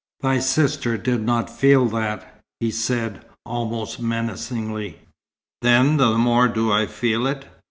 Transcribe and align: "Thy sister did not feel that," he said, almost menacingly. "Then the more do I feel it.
"Thy 0.21 0.39
sister 0.39 0.97
did 0.97 1.21
not 1.21 1.47
feel 1.47 1.85
that," 1.89 2.39
he 2.59 2.71
said, 2.71 3.23
almost 3.45 3.99
menacingly. 4.01 4.97
"Then 5.61 5.97
the 5.97 6.17
more 6.17 6.47
do 6.47 6.71
I 6.71 6.87
feel 6.87 7.27
it. 7.27 7.45